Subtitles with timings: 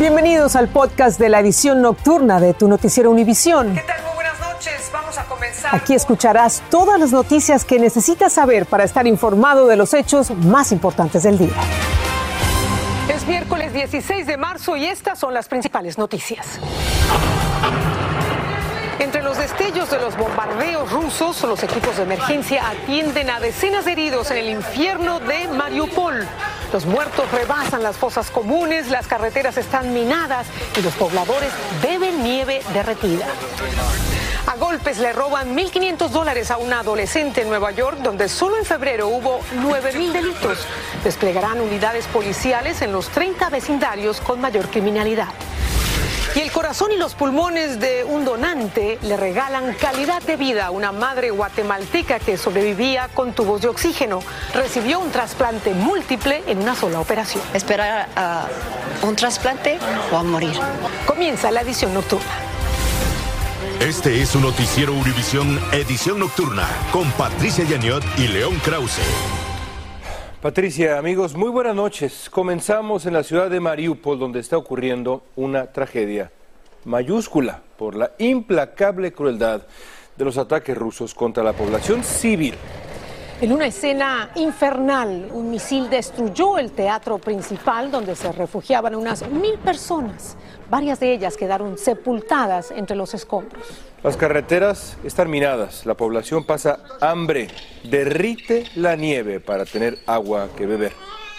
[0.00, 3.74] Bienvenidos al podcast de la edición nocturna de tu noticiero Univisión.
[3.74, 4.02] ¿Qué tal?
[4.02, 4.90] Muy buenas noches.
[4.90, 5.74] Vamos a comenzar.
[5.74, 10.72] Aquí escucharás todas las noticias que necesitas saber para estar informado de los hechos más
[10.72, 11.52] importantes del día.
[13.14, 16.46] Es miércoles 16 de marzo y estas son las principales noticias.
[19.00, 23.92] Entre los destellos de los bombardeos rusos, los equipos de emergencia atienden a decenas de
[23.92, 26.26] heridos en el infierno de Mariupol.
[26.72, 30.46] Los muertos rebasan las fosas comunes, las carreteras están minadas
[30.78, 31.50] y los pobladores
[31.82, 33.26] beben nieve derretida.
[34.46, 38.64] A golpes le roban 1.500 dólares a una adolescente en Nueva York, donde solo en
[38.64, 40.58] febrero hubo 9.000 delitos.
[41.02, 45.28] Desplegarán unidades policiales en los 30 vecindarios con mayor criminalidad.
[46.34, 50.70] Y el corazón y los pulmones de un donante le regalan calidad de vida a
[50.70, 54.20] una madre guatemalteca que sobrevivía con tubos de oxígeno.
[54.54, 57.42] Recibió un trasplante múltiple en una sola operación.
[57.52, 58.46] ¿Esperar a
[59.02, 59.78] un trasplante
[60.12, 60.54] o a morir?
[61.04, 62.30] Comienza la edición nocturna.
[63.80, 69.00] Este es un noticiero Univisión Edición Nocturna con Patricia Yaniot y León Krause.
[70.42, 72.30] Patricia, amigos, muy buenas noches.
[72.30, 76.30] Comenzamos en la ciudad de Mariupol, donde está ocurriendo una tragedia
[76.86, 79.60] mayúscula por la implacable crueldad
[80.16, 82.54] de los ataques rusos contra la población civil.
[83.42, 89.58] En una escena infernal, un misil destruyó el teatro principal donde se refugiaban unas mil
[89.58, 90.38] personas.
[90.70, 93.60] Varias de ellas quedaron sepultadas entre los escombros.
[94.04, 97.48] Las carreteras están minadas, la población pasa hambre,
[97.82, 100.92] derrite la nieve para tener agua que beber.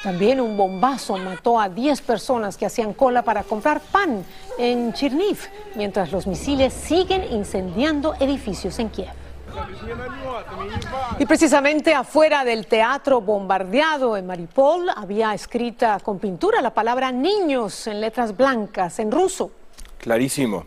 [0.04, 4.26] También un bombazo mató a 10 personas que hacían cola para comprar pan
[4.58, 5.38] en Chirniv,
[5.76, 9.21] mientras los misiles siguen incendiando edificios en Kiev.
[11.20, 17.88] Y precisamente afuera del teatro bombardeado en Mariupol había escrita con pintura la palabra niños
[17.88, 19.52] en letras blancas en ruso.
[19.98, 20.66] Clarísimo.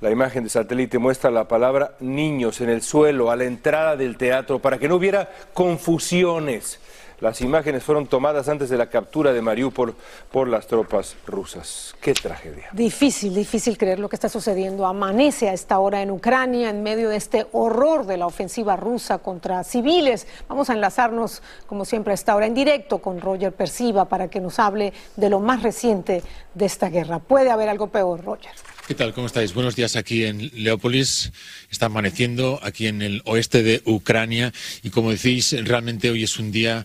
[0.00, 4.16] La imagen de satélite muestra la palabra niños en el suelo a la entrada del
[4.16, 6.80] teatro para que no hubiera confusiones.
[7.22, 9.94] Las imágenes fueron tomadas antes de la captura de Mariupol
[10.32, 11.94] por las tropas rusas.
[12.00, 12.70] Qué tragedia.
[12.72, 14.84] Difícil, difícil creer lo que está sucediendo.
[14.86, 19.18] Amanece a esta hora en Ucrania en medio de este horror de la ofensiva rusa
[19.18, 20.26] contra civiles.
[20.48, 24.40] Vamos a enlazarnos, como siempre, a esta hora en directo con Roger Persiva para que
[24.40, 27.20] nos hable de lo más reciente de esta guerra.
[27.20, 28.50] ¿Puede haber algo peor, Roger?
[28.92, 29.14] ¿Qué tal?
[29.14, 29.54] ¿Cómo estáis?
[29.54, 31.32] Buenos días aquí en Leópolis.
[31.70, 36.52] Está amaneciendo aquí en el oeste de Ucrania y como decís, realmente hoy es un
[36.52, 36.84] día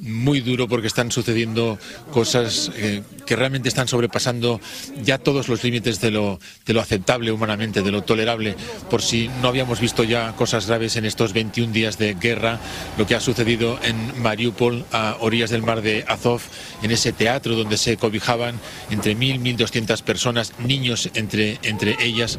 [0.00, 1.78] muy duro porque están sucediendo
[2.12, 4.60] cosas eh, que realmente están sobrepasando
[5.02, 8.56] ya todos los límites de lo, de lo aceptable humanamente, de lo tolerable.
[8.90, 12.60] Por si no habíamos visto ya cosas graves en estos 21 días de guerra,
[12.98, 16.40] lo que ha sucedido en Mariupol, a orillas del mar de Azov,
[16.82, 22.38] en ese teatro donde se cobijaban entre 1.000, 1.200 personas, niños entre, entre ellas,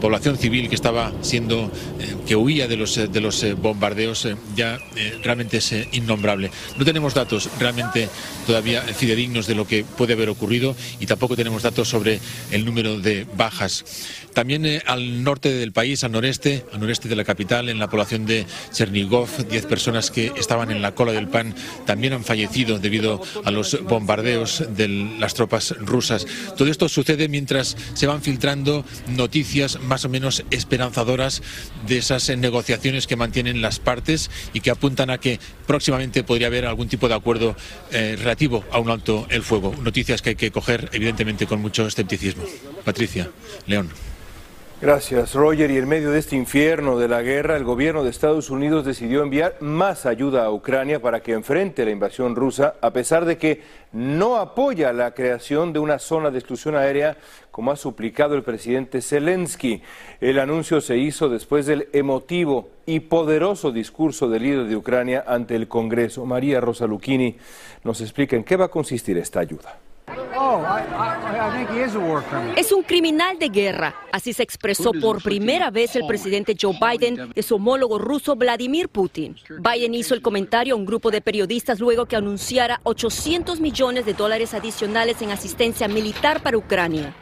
[0.00, 1.70] población civil que estaba siendo,
[2.00, 4.78] eh, que huía de los, de los eh, bombardeos, ya
[5.22, 6.50] realmente es innombrable.
[6.76, 8.08] No datos realmente
[8.46, 12.20] todavía fidedignos de lo que puede haber ocurrido y tampoco tenemos datos sobre
[12.50, 13.84] el número de bajas.
[14.34, 17.88] También eh, al norte del país, al noreste, al noreste de la capital, en la
[17.88, 21.54] población de Chernigov, 10 personas que estaban en la cola del pan
[21.86, 24.88] también han fallecido debido a los bombardeos de
[25.18, 26.26] las tropas rusas.
[26.56, 31.42] Todo esto sucede mientras se van filtrando noticias más o menos esperanzadoras
[31.86, 36.66] de esas negociaciones que mantienen las partes y que apuntan a que próximamente podría haber
[36.66, 37.54] algún tipo de acuerdo
[37.92, 39.74] eh, relativo a un alto el fuego.
[39.80, 42.42] Noticias que hay que coger evidentemente con mucho escepticismo.
[42.84, 43.30] Patricia,
[43.66, 44.07] León.
[44.80, 45.72] Gracias, Roger.
[45.72, 49.24] Y en medio de este infierno de la guerra, el gobierno de Estados Unidos decidió
[49.24, 53.60] enviar más ayuda a Ucrania para que enfrente la invasión rusa, a pesar de que
[53.90, 57.16] no apoya la creación de una zona de exclusión aérea,
[57.50, 59.82] como ha suplicado el presidente Zelensky.
[60.20, 65.56] El anuncio se hizo después del emotivo y poderoso discurso del líder de Ucrania ante
[65.56, 66.24] el Congreso.
[66.24, 67.36] María Rosa Lucchini
[67.82, 69.76] nos explica en qué va a consistir esta ayuda.
[72.56, 73.94] Es un criminal de guerra.
[74.12, 78.88] Así se expresó por primera vez el presidente Joe Biden de su homólogo ruso Vladimir
[78.88, 79.36] Putin.
[79.48, 84.14] Biden hizo el comentario a un grupo de periodistas luego que anunciara 800 millones de
[84.14, 87.14] dólares adicionales en asistencia militar para Ucrania.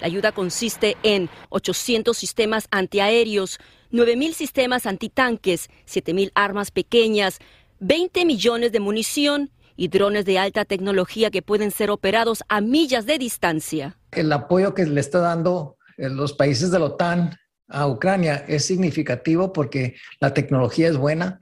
[0.00, 3.58] La ayuda consiste en 800 sistemas antiaéreos,
[3.92, 7.38] 9.000 sistemas antitanques, 7.000 armas pequeñas,
[7.80, 13.06] 20 millones de munición y drones de alta tecnología que pueden ser operados a millas
[13.06, 13.96] de distancia.
[14.12, 18.66] El apoyo que le está dando eh, los países de la OTAN a Ucrania es
[18.66, 21.40] significativo porque la tecnología es buena.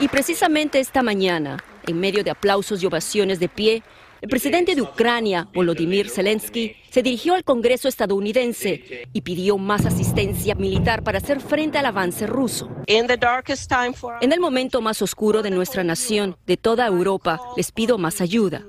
[0.00, 3.82] Y precisamente esta mañana, en medio de aplausos y ovaciones de pie,
[4.22, 10.54] El presidente de Ucrania, Volodymyr Zelensky, se dirigió al Congreso estadounidense y pidió más asistencia
[10.54, 12.70] militar para hacer frente al avance ruso.
[12.86, 18.64] En el momento más oscuro de nuestra nación, de toda Europa, les pido más ayuda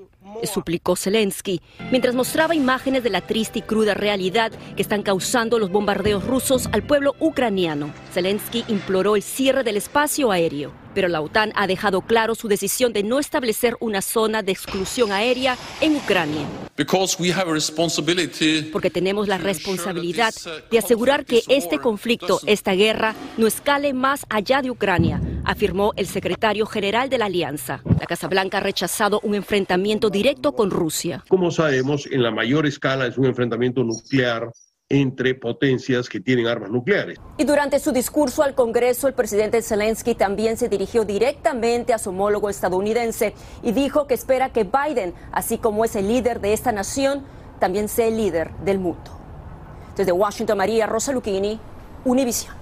[0.46, 1.62] suplicó Zelensky,
[1.92, 6.70] mientras mostraba imágenes de la triste y cruda realidad que están causando los bombardeos rusos
[6.72, 7.92] al pueblo ucraniano.
[8.14, 12.92] Zelensky imploró el cierre del espacio aéreo, pero la OTAN ha dejado claro su decisión
[12.92, 16.48] de no establecer una zona de exclusión aérea en Ucrania.
[18.74, 20.34] Porque tenemos la responsabilidad
[20.72, 26.08] de asegurar que este conflicto, esta guerra, no escale más allá de Ucrania, afirmó el
[26.08, 27.84] secretario general de la Alianza.
[28.00, 31.24] La Casa Blanca ha rechazado un enfrentamiento directo con Rusia.
[31.28, 34.50] Como sabemos, en la mayor escala es un enfrentamiento nuclear
[34.90, 37.20] entre potencias que tienen armas nucleares.
[37.38, 42.10] Y durante su discurso al Congreso, el presidente Zelensky también se dirigió directamente a su
[42.10, 46.72] homólogo estadounidense y dijo que espera que Biden, así como es el líder de esta
[46.72, 47.26] nación,
[47.60, 49.12] también sea el líder del mundo.
[49.96, 51.60] Desde Washington, María Rosa Lucchini,
[52.06, 52.57] Univision.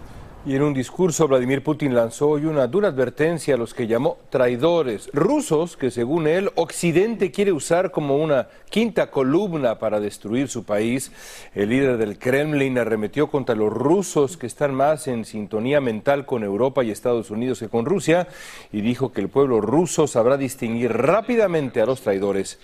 [0.47, 4.19] Y en un discurso, Vladimir Putin lanzó hoy una dura advertencia a los que llamó
[4.30, 10.63] traidores rusos, que según él, Occidente quiere usar como una quinta columna para destruir su
[10.63, 11.12] país.
[11.56, 16.44] El líder del Kremlin arremetió contra los rusos que están más en sintonía mental con
[16.44, 18.27] Europa y Estados Unidos que con Rusia
[18.71, 22.59] y dijo que el pueblo ruso sabrá distinguir rápidamente a los traidores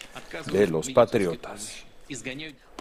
[0.51, 1.83] de los patriotas.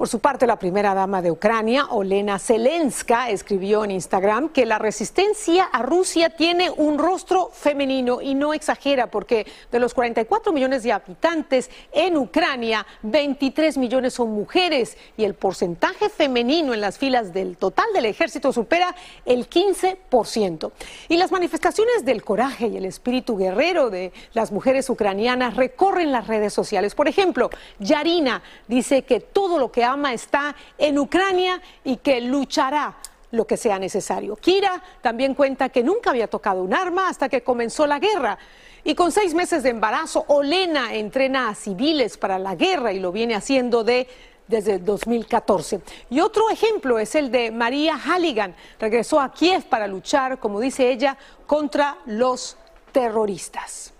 [0.00, 4.78] Por su parte, la primera dama de Ucrania, Olena Zelenska, escribió en Instagram que la
[4.78, 10.84] resistencia a Rusia tiene un rostro femenino y no exagera porque de los 44 millones
[10.84, 17.34] de habitantes en Ucrania, 23 millones son mujeres y el porcentaje femenino en las filas
[17.34, 20.70] del total del ejército supera el 15%.
[21.10, 26.26] Y las manifestaciones del coraje y el espíritu guerrero de las mujeres ucranianas recorren las
[26.26, 26.94] redes sociales.
[26.94, 32.96] Por ejemplo, Yarina dice que todo lo que ama está en Ucrania y que luchará
[33.32, 34.36] lo que sea necesario.
[34.36, 38.38] Kira también cuenta que nunca había tocado un arma hasta que comenzó la guerra.
[38.82, 43.12] Y con seis meses de embarazo, Olena entrena a civiles para la guerra y lo
[43.12, 44.08] viene haciendo de
[44.48, 45.80] desde 2014.
[46.10, 48.54] Y otro ejemplo es el de María Halligan.
[48.80, 51.16] Regresó a Kiev para luchar, como dice ella,
[51.46, 52.56] contra los
[52.92, 53.92] terroristas.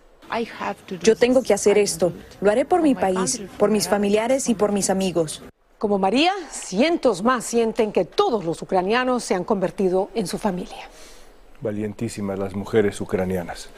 [1.02, 2.12] Yo tengo que hacer esto.
[2.40, 5.42] Lo haré por mi país, por mis familiares y por mis amigos.
[5.81, 10.91] Como María, cientos más sienten que todos los ucranianos se han convertido en su familia.
[11.62, 13.71] Valientísimas las mujeres ucranianas.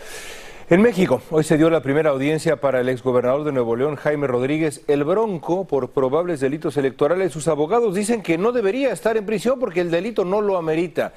[0.68, 4.26] En México, hoy se dio la primera audiencia para el exgobernador de Nuevo León, Jaime
[4.26, 7.30] Rodríguez el Bronco, por probables delitos electorales.
[7.30, 11.12] Sus abogados dicen que no debería estar en prisión porque el delito no lo amerita.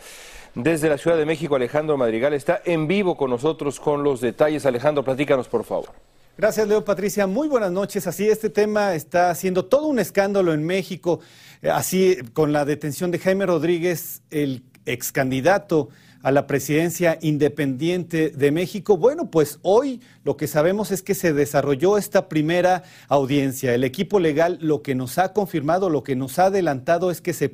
[0.54, 4.68] Desde la Ciudad de México, Alejandro Madrigal está en vivo con nosotros con los detalles.
[4.68, 5.90] Alejandro, platícanos, por favor.
[6.38, 7.28] Gracias, Leo Patricia.
[7.28, 8.08] Muy buenas noches.
[8.08, 11.22] Así, este tema está haciendo todo un escándalo en México.
[11.62, 15.88] Eh, así, con la detención de Jaime Rodríguez, el ex candidato
[16.26, 18.98] a la presidencia independiente de México.
[18.98, 23.76] Bueno, pues hoy lo que sabemos es que se desarrolló esta primera audiencia.
[23.76, 27.32] El equipo legal lo que nos ha confirmado, lo que nos ha adelantado es que
[27.32, 27.54] se,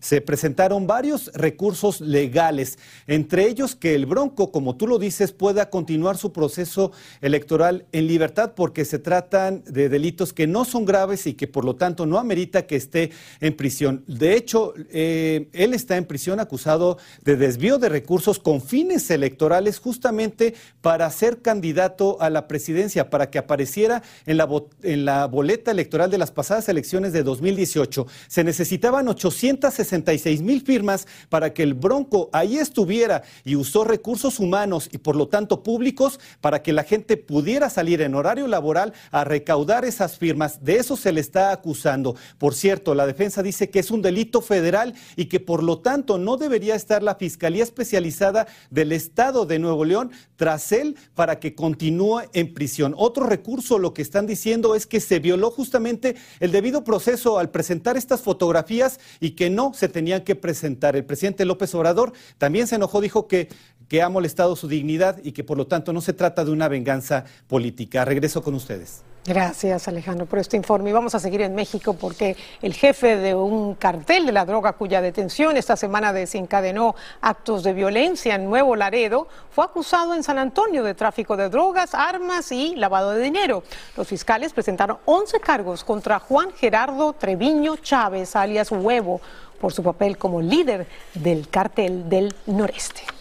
[0.00, 2.78] se, presentaron varios recursos legales,
[3.08, 8.06] entre ellos que el Bronco, como tú lo dices, pueda continuar su proceso electoral en
[8.06, 12.06] libertad porque se tratan de delitos que no son graves y que por lo tanto
[12.06, 14.04] no amerita que esté en prisión.
[14.06, 19.78] De hecho, eh, él está en prisión acusado de desvío de recursos con fines electorales
[19.78, 26.18] justamente para ser candidato a la presidencia, para que apareciera en la, boleta electoral de
[26.18, 28.06] las pasadas elecciones de 2018.
[28.26, 34.90] Se necesitaban 866 mil firmas para que el Bronco ahí estuviera y usó recursos humanos
[34.92, 39.24] y por lo tanto públicos para que la gente pudiera salir en horario laboral a
[39.24, 40.62] recaudar esas firmas.
[40.62, 42.14] De eso se le está acusando.
[42.36, 46.18] Por cierto, la defensa dice que es un delito federal y que por lo tanto
[46.18, 51.38] no debería estar la fiscalía Fiscalía Especializada del Estado de Nuevo León tras él para
[51.38, 52.96] que continúe en prisión.
[52.96, 57.50] Otro recurso, lo que están diciendo es que se violó justamente el debido proceso al
[57.50, 60.96] presentar estas fotografías y que no se tenían que presentar.
[60.96, 63.48] El presidente López Obrador también se enojó, dijo que,
[63.86, 66.66] que ha molestado su dignidad y que por lo tanto no se trata de una
[66.66, 68.04] venganza política.
[68.04, 69.02] Regreso con ustedes.
[69.26, 70.88] Gracias, Alejandro, por este informe.
[70.88, 74.72] Y vamos a seguir en México porque el jefe de un cartel de la droga
[74.72, 80.38] cuya detención esta semana desencadenó actos de violencia en Nuevo Laredo fue acusado en San
[80.38, 83.62] Antonio de tráfico de drogas, armas y lavado de dinero.
[83.98, 89.20] Los fiscales presentaron 11 cargos contra Juan Gerardo Treviño Chávez, alias Huevo,
[89.60, 93.17] por su papel como líder del cartel del noreste.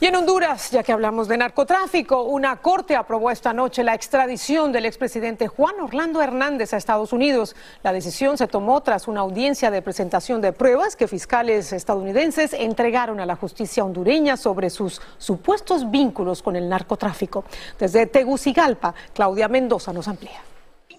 [0.00, 4.70] Y en Honduras, ya que hablamos de narcotráfico, una corte aprobó esta noche la extradición
[4.70, 7.56] del expresidente Juan Orlando Hernández a Estados Unidos.
[7.82, 13.18] La decisión se tomó tras una audiencia de presentación de pruebas que fiscales estadounidenses entregaron
[13.18, 17.44] a la justicia hondureña sobre sus supuestos vínculos con el narcotráfico.
[17.76, 20.40] Desde Tegucigalpa, Claudia Mendoza nos amplía.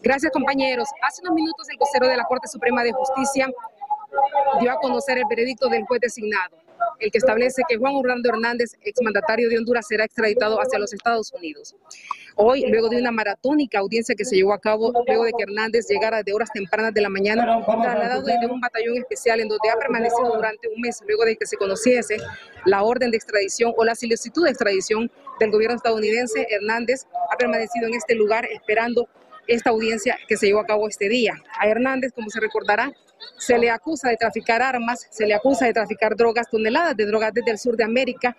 [0.01, 0.89] Gracias, compañeros.
[1.07, 3.49] Hace unos minutos el vocero de la Corte Suprema de Justicia
[4.59, 6.68] dio a conocer el veredicto del juez designado
[6.99, 11.31] el que establece que Juan Orlando Hernández, exmandatario de Honduras, será extraditado hacia los Estados
[11.33, 11.75] Unidos.
[12.35, 15.87] Hoy, luego de una maratónica audiencia que se llevó a cabo, luego de que Hernández
[15.89, 19.77] llegara de horas tempranas de la mañana, trasladado desde un batallón especial en donde ha
[19.77, 22.17] permanecido durante un mes, luego de que se conociese
[22.65, 27.87] la orden de extradición o la solicitud de extradición del gobierno estadounidense, Hernández ha permanecido
[27.87, 29.07] en este lugar esperando
[29.49, 31.33] esta audiencia que se llevó a cabo este día.
[31.59, 32.93] A Hernández, como se recordará,
[33.37, 37.33] se le acusa de traficar armas, se le acusa de traficar drogas, toneladas de drogas
[37.33, 38.37] desde el sur de América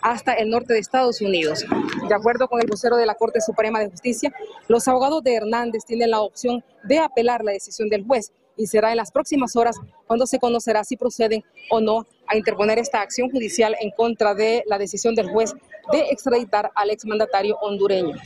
[0.00, 1.64] hasta el norte de Estados Unidos.
[2.08, 4.32] De acuerdo con el vocero de la Corte Suprema de Justicia,
[4.68, 8.90] los abogados de Hernández tienen la opción de apelar la decisión del juez y será
[8.90, 9.76] en las próximas horas
[10.06, 14.62] cuando se conocerá si proceden o no a interponer esta acción judicial en contra de
[14.66, 15.54] la decisión del juez
[15.90, 18.16] de extraditar al exmandatario hondureño.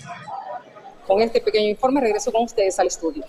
[1.06, 3.24] Con este pequeño informe regreso con ustedes al estudio.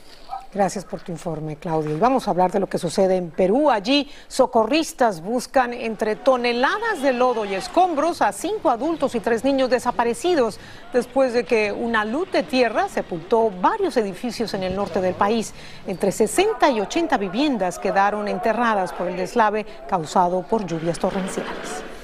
[0.54, 1.96] Gracias por tu informe, Claudio.
[1.96, 3.70] Y vamos a hablar de lo que sucede en Perú.
[3.70, 9.70] Allí, socorristas buscan entre toneladas de lodo y escombros a cinco adultos y tres niños
[9.70, 10.58] desaparecidos
[10.94, 15.54] después de que una luz de tierra sepultó varios edificios en el norte del país.
[15.86, 21.97] Entre 60 y 80 viviendas quedaron enterradas por el deslave causado por lluvias torrenciales.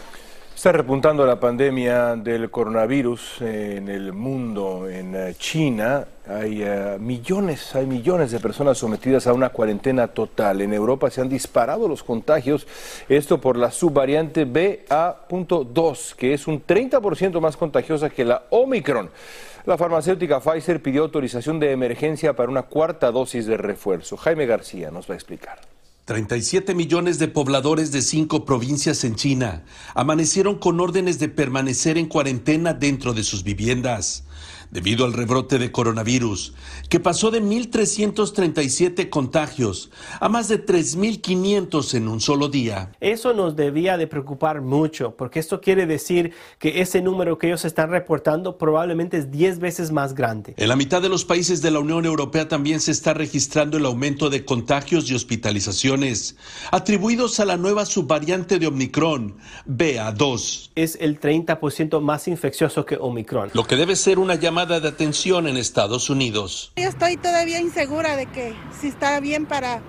[0.64, 6.08] Está repuntando la pandemia del coronavirus en el mundo, en eh, China.
[6.26, 10.62] Hay eh, millones, hay millones de personas sometidas a una cuarentena total.
[10.62, 12.66] En Europa se han disparado los contagios,
[13.10, 19.10] esto por la subvariante BA.2, que es un 30% más contagiosa que la Omicron.
[19.66, 24.16] La farmacéutica Pfizer pidió autorización de emergencia para una cuarta dosis de refuerzo.
[24.16, 25.73] Jaime García nos va a explicar.
[26.06, 29.64] 37 millones de pobladores de cinco provincias en China
[29.96, 34.26] amanecieron con órdenes de permanecer en cuarentena dentro de sus viviendas
[34.74, 36.56] debido al rebrote de coronavirus,
[36.90, 42.92] que pasó de 1.337 contagios a más de 3.500 en un solo día.
[43.00, 47.66] Eso nos debía de preocupar mucho, porque esto quiere decir que ese número que ellos
[47.66, 50.56] están reportando probablemente es 10 veces más grande.
[50.58, 53.86] En la mitad de los países de la Unión Europea también se está registrando el
[53.86, 56.36] aumento de contagios y hospitalizaciones,
[56.72, 59.36] atribuidos a la nueva subvariante de Omicron,
[59.68, 60.72] BA2.
[60.74, 63.52] Es el 30% más infeccioso que Omicron.
[63.54, 66.72] Lo que debe ser una llamada de atención en Estados Unidos.
[66.78, 69.82] Yo estoy todavía insegura de que si está bien para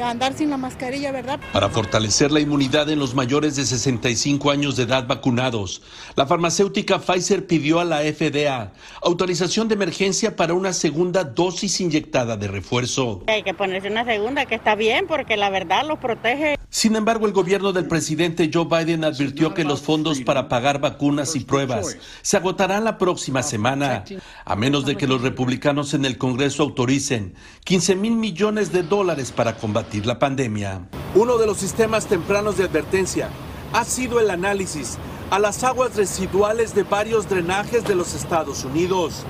[0.00, 1.40] andar sin la mascarilla, ¿verdad?
[1.52, 5.82] Para fortalecer la inmunidad en los mayores de 65 años de edad vacunados,
[6.16, 8.72] la farmacéutica Pfizer pidió a la FDA
[9.02, 13.22] autorización de emergencia para una segunda dosis inyectada de refuerzo.
[13.26, 16.56] Hay que ponerse una segunda, que está bien, porque la verdad los protege.
[16.70, 21.36] Sin embargo, el gobierno del presidente Joe Biden advirtió que los fondos para pagar vacunas
[21.36, 24.04] y pruebas se agotarán la próxima semana,
[24.44, 27.34] a menos de que los republicanos en el Congreso autoricen
[27.64, 30.88] 15 mil millones de dólares para combatir la pandemia.
[31.14, 33.28] Uno de los sistemas tempranos de advertencia
[33.72, 34.98] ha sido el análisis
[35.30, 39.24] a las aguas residuales de varios drenajes de los Estados Unidos.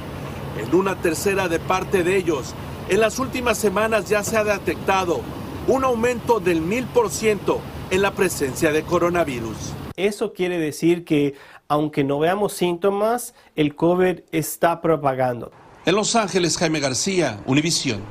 [0.59, 2.54] En una tercera de parte de ellos,
[2.88, 5.21] en las últimas semanas ya se ha detectado
[5.66, 9.56] un aumento del mil por ciento en la presencia de coronavirus.
[9.97, 11.35] Eso quiere decir que
[11.68, 15.52] aunque no veamos síntomas, el COVID está propagando.
[15.87, 18.02] En Los Ángeles, Jaime García, Univisión.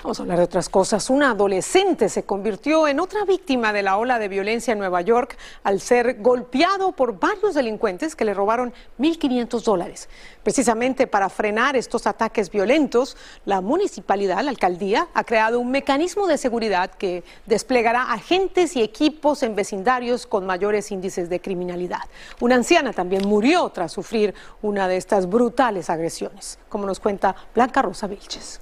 [0.00, 1.10] Vamos a hablar de otras cosas.
[1.10, 5.36] Una adolescente se convirtió en otra víctima de la ola de violencia en Nueva York
[5.64, 10.08] al ser golpeado por varios delincuentes que le robaron 1.500 dólares.
[10.44, 16.38] Precisamente para frenar estos ataques violentos, la municipalidad, la alcaldía, ha creado un mecanismo de
[16.38, 22.02] seguridad que desplegará agentes y equipos en vecindarios con mayores índices de criminalidad.
[22.38, 27.82] Una anciana también murió tras sufrir una de estas brutales agresiones, como nos cuenta Blanca
[27.82, 28.60] Rosa Vilches.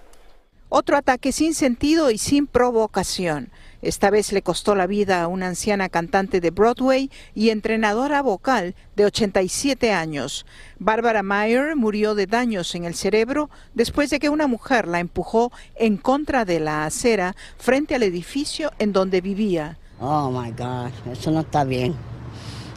[0.68, 3.50] Otro ataque sin sentido y sin provocación.
[3.82, 8.74] Esta vez le costó la vida a una anciana cantante de Broadway y entrenadora vocal
[8.96, 10.44] de 87 años.
[10.80, 15.52] Barbara Meyer murió de daños en el cerebro después de que una mujer la empujó
[15.76, 19.78] en contra de la acera frente al edificio en donde vivía.
[20.00, 21.94] Oh my God, eso no está bien.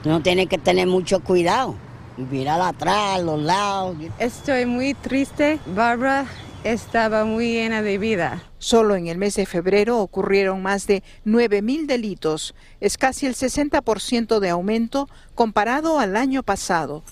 [0.05, 1.75] Uno tiene que tener mucho cuidado
[2.17, 3.98] y mirar atrás, los lados.
[4.19, 5.60] Estoy muy triste.
[5.75, 6.25] Barbara
[6.63, 8.43] estaba muy llena de vida.
[8.57, 12.53] Solo en el mes de febrero ocurrieron más de 9.000 delitos.
[12.81, 17.03] Es casi el 60% de aumento comparado al año pasado.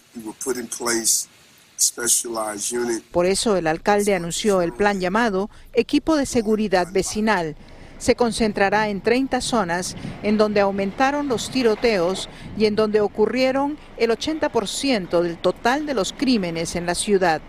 [3.11, 7.55] Por eso el alcalde anunció el plan llamado Equipo de Seguridad Vecinal.
[7.99, 14.11] Se concentrará en 30 zonas en donde aumentaron los tiroteos y en donde ocurrieron el
[14.11, 17.41] 80% del total de los crímenes en la ciudad.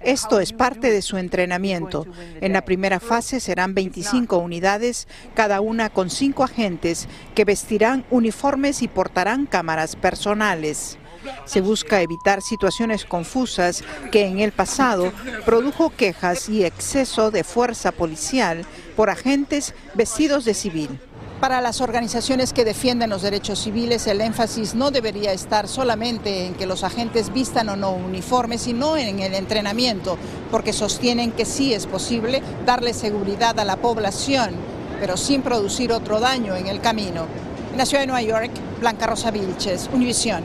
[0.00, 2.06] Esto es parte de su entrenamiento.
[2.40, 8.82] En la primera fase serán 25 unidades, cada una con cinco agentes que vestirán uniformes
[8.82, 10.98] y portarán cámaras personales.
[11.44, 15.12] Se busca evitar situaciones confusas que en el pasado
[15.44, 18.64] produjo quejas y exceso de fuerza policial
[18.96, 21.00] por agentes vestidos de civil.
[21.40, 26.54] Para las organizaciones que defienden los derechos civiles, el énfasis no debería estar solamente en
[26.54, 30.18] que los agentes vistan o no uniformes, sino en el entrenamiento,
[30.50, 34.50] porque sostienen que sí es posible darle seguridad a la población,
[34.98, 37.26] pero sin producir otro daño en el camino.
[37.70, 40.42] En la ciudad de Nueva York, Blanca Rosa Vilches, Univisión.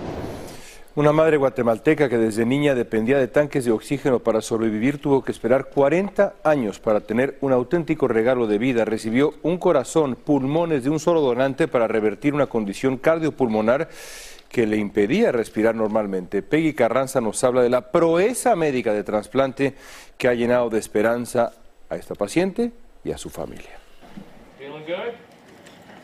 [0.96, 5.32] Una madre guatemalteca que desde niña dependía de tanques de oxígeno para sobrevivir tuvo que
[5.32, 8.86] esperar 40 años para tener un auténtico regalo de vida.
[8.86, 13.90] Recibió un corazón, pulmones de un solo donante para revertir una condición cardiopulmonar
[14.50, 16.44] que le impedía respirar normalmente.
[16.44, 19.74] Peggy Carranza nos habla de la proeza médica de trasplante
[20.16, 21.54] que ha llenado de esperanza
[21.90, 22.72] a esta paciente
[23.04, 23.80] y a su familia.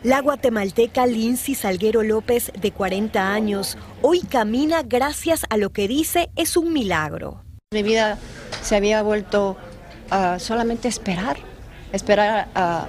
[0.03, 6.29] La guatemalteca Lindsay Salguero López, de 40 años, hoy camina gracias a lo que dice
[6.37, 7.43] es un milagro.
[7.73, 8.17] Mi vida
[8.61, 9.57] se había vuelto
[10.09, 11.35] a solamente esperar,
[11.91, 12.87] esperar a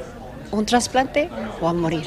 [0.52, 1.28] un trasplante
[1.60, 2.04] o a morir.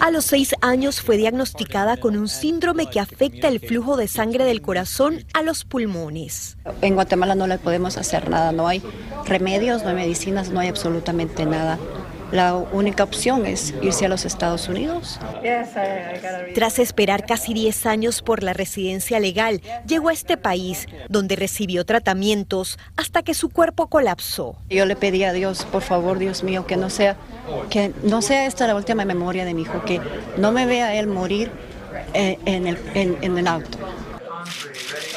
[0.00, 4.44] A los seis años fue diagnosticada con un síndrome que afecta el flujo de sangre
[4.44, 6.56] del corazón a los pulmones.
[6.80, 8.82] En Guatemala no le podemos hacer nada, no hay
[9.26, 11.78] remedios, no hay medicinas, no hay absolutamente nada
[12.34, 15.20] la única opción es irse a los Estados Unidos.
[16.54, 21.84] Tras esperar casi 10 años por la residencia legal, llegó a este país, donde recibió
[21.84, 24.56] tratamientos hasta que su cuerpo colapsó.
[24.68, 27.16] Yo le pedí a Dios, por favor, Dios mío, que no sea,
[27.70, 30.00] que no sea esta la última memoria de mi hijo, que
[30.36, 31.52] no me vea él morir
[32.14, 33.78] eh, en el, en el auto.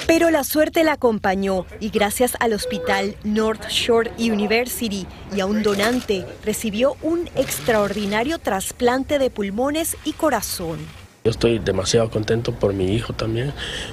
[0.08, 5.64] Pero la suerte la acompañó y gracias al hospital North Shore University y a un
[5.64, 10.80] donante recibió un extraordinario trasplante de pulmones y corazón.
[11.28, 13.52] Yo estoy demasiado contento por mi hijo también,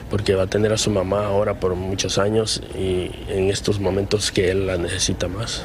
[0.09, 4.31] porque va a tener a su mamá ahora por muchos años y en estos momentos
[4.31, 5.65] que él la necesita más.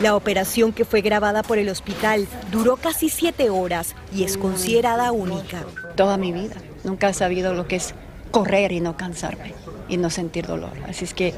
[0.00, 5.12] La operación que fue grabada por el hospital duró casi siete horas y es considerada
[5.12, 5.66] única.
[5.94, 7.94] Toda mi vida, nunca he sabido lo que es
[8.30, 9.54] correr y no cansarme
[9.88, 10.72] y no sentir dolor.
[10.88, 11.34] Así es que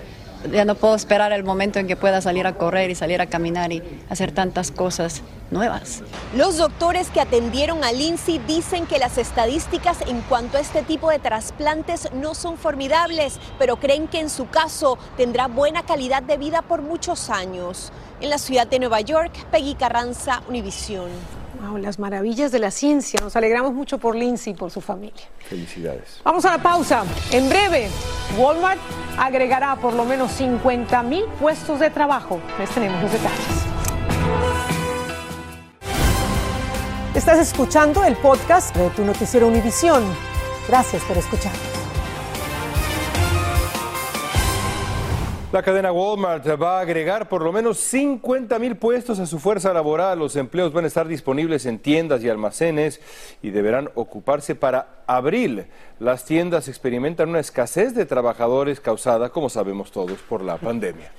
[0.51, 3.27] ya no puedo esperar el momento en que pueda salir a correr y salir a
[3.27, 6.03] caminar y hacer tantas cosas nuevas.
[6.37, 11.11] Los doctores que atendieron a Lindsay dicen que las estadísticas en cuanto a este tipo
[11.11, 16.37] de trasplantes no son formidables, pero creen que en su caso tendrá buena calidad de
[16.37, 17.93] vida por muchos años.
[18.21, 21.42] En la ciudad de Nueva York, Peggy Carranza, Univisión
[21.81, 23.21] las maravillas de la ciencia.
[23.23, 25.23] Nos alegramos mucho por Lindsay y por su familia.
[25.49, 26.21] Felicidades.
[26.25, 27.05] Vamos a la pausa.
[27.31, 27.89] En breve,
[28.37, 28.81] Walmart
[29.19, 32.41] agregará por lo menos 50 mil puestos de trabajo.
[32.59, 33.73] Les tenemos los detalles.
[37.15, 40.03] Estás escuchando el podcast de tu noticiero Univisión.
[40.69, 41.53] Gracias por escuchar.
[45.53, 49.71] La cadena Walmart va a agregar por lo menos 50 mil puestos a su fuerza
[49.75, 50.19] laboral.
[50.19, 53.03] Los empleos van a estar disponibles en tiendas y almacenes
[53.43, 55.67] y deberán ocuparse para abril.
[56.01, 61.13] Las tiendas experimentan una escasez de trabajadores causada, como sabemos todos, por la pandemia.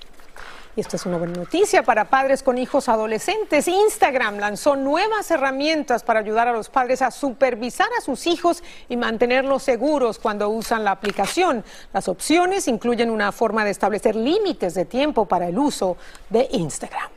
[0.76, 3.68] Y esto es una buena noticia para padres con hijos adolescentes.
[3.68, 8.98] Instagram lanzó nuevas herramientas para ayudar a los padres a supervisar a sus hijos y
[8.98, 11.64] mantenerlos seguros cuando usan la aplicación.
[11.94, 15.96] Las opciones incluyen una forma de establecer límites de tiempo para el uso
[16.30, 17.10] de Instagram.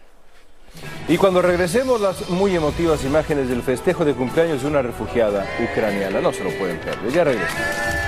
[1.08, 6.20] Y cuando regresemos las muy emotivas imágenes del festejo de cumpleaños de una refugiada ucraniana,
[6.20, 7.10] no se lo pueden perder.
[7.10, 8.05] Ya regresamos.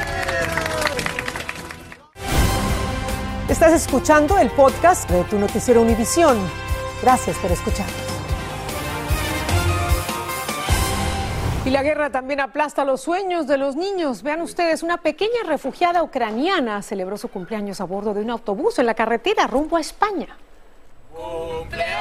[3.58, 6.38] Estás escuchando el podcast de tu noticiero Univisión.
[7.02, 7.88] Gracias por escuchar.
[11.64, 14.22] Y la guerra también aplasta los sueños de los niños.
[14.22, 18.86] Vean ustedes, una pequeña refugiada ucraniana celebró su cumpleaños a bordo de un autobús en
[18.86, 20.36] la carretera rumbo a España.
[21.12, 21.98] ¡Cumpleaños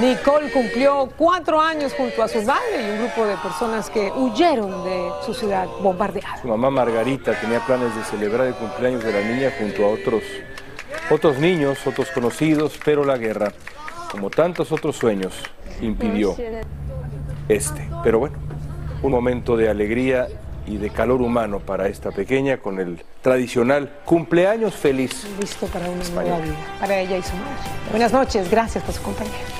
[0.00, 4.82] Nicole cumplió cuatro años junto a su madre y un grupo de personas que huyeron
[4.82, 6.40] de su ciudad bombardeada.
[6.40, 10.22] Su mamá Margarita tenía planes de celebrar el cumpleaños de la niña junto a otros,
[11.10, 13.52] otros niños, otros conocidos, pero la guerra,
[14.10, 15.34] como tantos otros sueños,
[15.82, 16.34] impidió
[17.48, 17.86] este.
[18.02, 18.38] Pero bueno,
[19.02, 20.28] un momento de alegría
[20.66, 25.26] y de calor humano para esta pequeña con el tradicional cumpleaños feliz.
[25.38, 27.56] Listo para una nueva vida, para ella y su madre.
[27.90, 29.59] Buenas noches, gracias por su compañía.